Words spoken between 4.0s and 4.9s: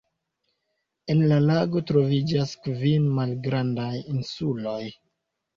insuloj.